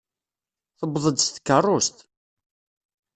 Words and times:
Tewweḍ-d 0.79 1.17
s 1.21 1.27
tkeṛṛust. 1.29 1.97